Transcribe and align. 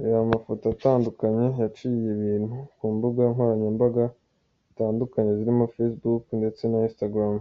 Reba 0.00 0.18
amafoto 0.26 0.64
atandukanye 0.74 1.44
yyaciye 1.56 2.06
ibintu 2.16 2.56
ku 2.76 2.84
mbuga 2.94 3.22
nkoranyambaga 3.32 4.04
zitandukanye 4.66 5.30
zirimo 5.38 5.64
Facebook, 5.74 6.22
ndetse 6.40 6.62
na 6.68 6.78
Instagram. 6.88 7.36